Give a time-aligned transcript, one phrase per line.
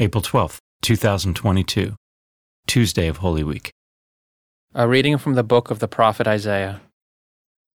[0.00, 1.96] April 12th, 2022,
[2.68, 3.72] Tuesday of Holy Week.
[4.72, 6.80] A reading from the book of the prophet Isaiah.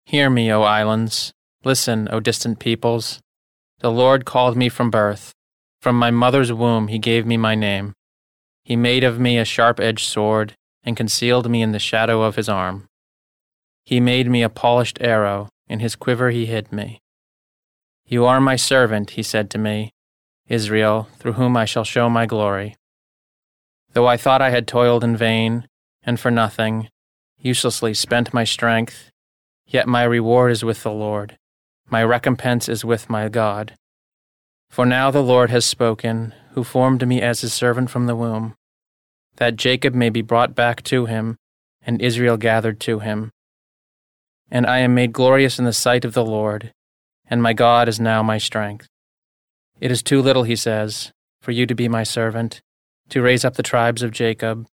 [0.03, 1.31] Hear me, O islands.
[1.63, 3.21] Listen, O distant peoples.
[3.79, 5.31] The Lord called me from birth.
[5.81, 7.93] From my mother's womb, he gave me my name.
[8.65, 12.35] He made of me a sharp edged sword and concealed me in the shadow of
[12.35, 12.87] his arm.
[13.85, 16.99] He made me a polished arrow, in his quiver he hid me.
[18.05, 19.91] You are my servant, he said to me.
[20.49, 22.75] Israel, through whom I shall show my glory.
[23.93, 25.67] Though I thought I had toiled in vain,
[26.03, 26.89] and for nothing,
[27.37, 29.11] uselessly spent my strength,
[29.67, 31.37] yet my reward is with the Lord,
[31.89, 33.75] my recompense is with my God.
[34.69, 38.55] For now the Lord has spoken, who formed me as his servant from the womb,
[39.37, 41.37] that Jacob may be brought back to him,
[41.81, 43.31] and Israel gathered to him.
[44.51, 46.73] And I am made glorious in the sight of the Lord,
[47.29, 48.88] and my God is now my strength.
[49.79, 51.11] It is too little, he says,
[51.41, 52.61] for you to be my servant,
[53.09, 54.67] to raise up the tribes of Jacob,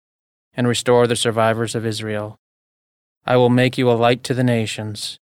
[0.55, 2.39] and restore the survivors of Israel.
[3.25, 5.19] I will make you a light to the nations,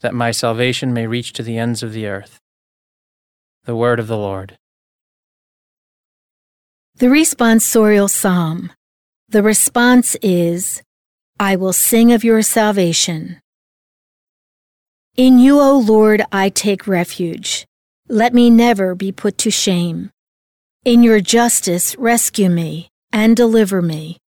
[0.00, 2.38] that my salvation may reach to the ends of the earth.
[3.64, 4.56] The word of the Lord.
[6.96, 8.72] The responsorial psalm.
[9.28, 10.82] The response is,
[11.38, 13.40] I will sing of your salvation.
[15.16, 17.66] In you, O Lord, I take refuge.
[18.12, 20.10] Let me never be put to shame.
[20.84, 24.18] In your justice, rescue me and deliver me.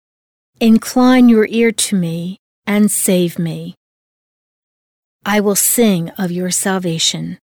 [0.61, 3.75] Incline your ear to me and save me.
[5.27, 7.41] I will sing of your salvation.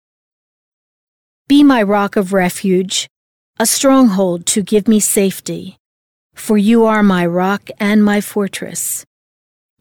[1.49, 3.09] Be my rock of refuge,
[3.59, 5.75] a stronghold to give me safety,
[6.35, 9.03] for you are my rock and my fortress.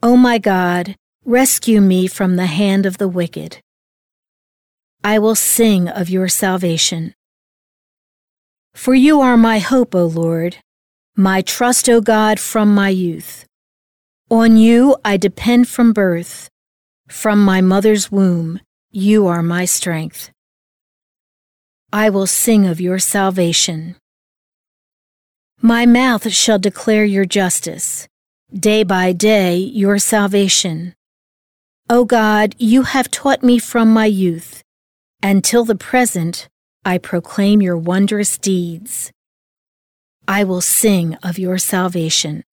[0.03, 3.61] O my God, rescue me from the hand of the wicked.
[5.03, 7.13] I will sing of your salvation.
[8.73, 10.57] For you are my hope, O Lord,
[11.15, 13.45] my trust, O God, from my youth.
[14.29, 16.49] On you I depend from birth.
[17.07, 18.59] From my mother's womb,
[18.91, 20.31] you are my strength.
[21.93, 23.95] I will sing of your salvation.
[25.61, 28.07] My mouth shall declare your justice,
[28.53, 30.93] day by day your salvation.
[31.89, 34.61] O God, you have taught me from my youth
[35.21, 36.47] until the present,
[36.85, 39.11] I proclaim your wondrous deeds.
[40.27, 42.43] I will sing of your salvation.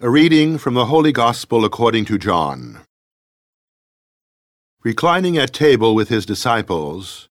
[0.00, 2.80] A reading from the Holy Gospel according to John.
[4.82, 7.28] Reclining at table with his disciples,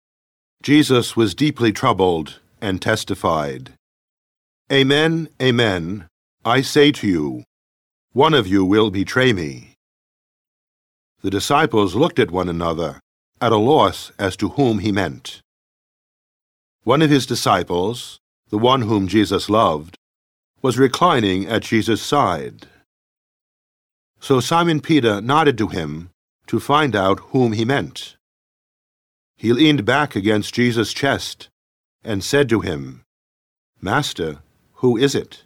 [0.61, 3.73] Jesus was deeply troubled and testified,
[4.71, 6.07] Amen, amen,
[6.45, 7.43] I say to you,
[8.13, 9.75] one of you will betray me.
[11.21, 12.99] The disciples looked at one another,
[13.41, 15.41] at a loss as to whom he meant.
[16.83, 18.19] One of his disciples,
[18.49, 19.97] the one whom Jesus loved,
[20.61, 22.67] was reclining at Jesus' side.
[24.19, 26.09] So Simon Peter nodded to him
[26.47, 28.15] to find out whom he meant.
[29.35, 31.49] He leaned back against Jesus' chest
[32.03, 33.03] and said to him,
[33.81, 34.39] Master,
[34.75, 35.43] who is it?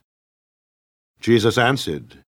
[1.19, 2.22] Jesus answered,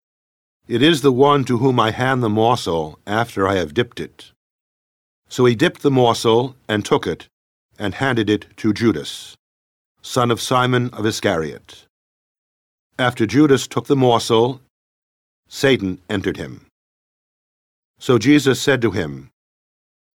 [0.68, 4.32] it is the one to whom I hand the morsel after I have dipped it.
[5.30, 7.28] So he dipped the morsel and took it
[7.78, 9.36] and handed it to Judas,
[10.02, 11.86] son of Simon of Iscariot.
[12.98, 14.62] After Judas took the morsel,
[15.48, 16.66] Satan entered him.
[18.00, 19.30] So Jesus said to him,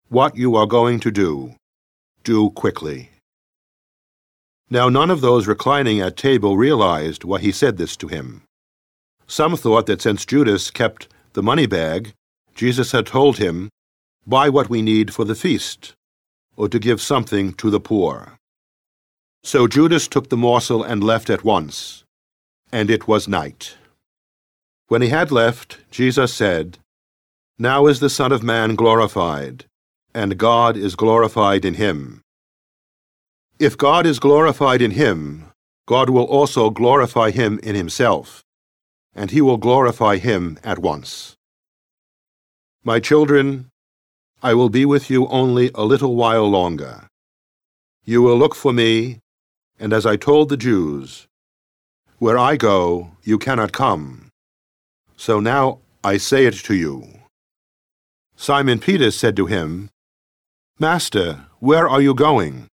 [0.08, 1.56] What you are going to do,
[2.24, 3.10] do quickly.
[4.70, 8.42] Now none of those reclining at table realized why he said this to him.
[9.28, 12.14] Some thought that since Judas kept the money bag,
[12.54, 13.68] Jesus had told him,
[14.26, 15.92] Buy what we need for the feast,
[16.56, 18.38] or to give something to the poor.
[19.44, 22.04] So Judas took the morsel and left at once,
[22.72, 23.76] and it was night.
[24.88, 26.78] When he had left, Jesus said,
[27.58, 29.66] Now is the Son of Man glorified,
[30.14, 32.22] and God is glorified in him.
[33.58, 35.44] If God is glorified in him,
[35.86, 38.42] God will also glorify him in himself
[39.18, 41.36] and he will glorify him at once.
[42.84, 43.68] My children,
[44.44, 47.08] I will be with you only a little while longer.
[48.04, 49.18] You will look for me,
[49.80, 51.26] and as I told the Jews,
[52.18, 54.30] where I go, you cannot come.
[55.16, 56.92] So now I say it to you.
[58.36, 59.90] Simon Peter said to him,
[60.78, 62.68] Master, where are you going?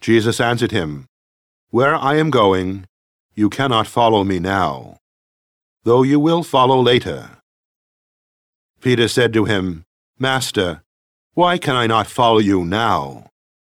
[0.00, 1.04] Jesus answered him,
[1.68, 2.86] Where I am going,
[3.34, 4.98] you cannot follow me now
[5.88, 7.30] though you will follow later.
[8.82, 9.84] Peter said to him,
[10.18, 10.82] Master,
[11.32, 13.30] why can I not follow you now?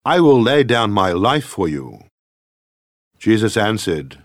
[0.04, 1.86] I will lay down my life for you.
[3.18, 4.18] Jesus answered,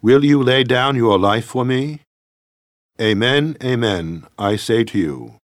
[0.00, 2.00] Will you lay down your life for me?
[2.98, 5.34] Amen, amen, I say to you.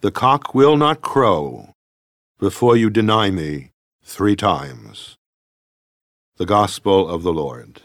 [0.00, 1.74] The cock will not crow
[2.38, 3.70] before you deny me
[4.04, 5.16] three times.
[6.36, 7.82] The Gospel of the Lord.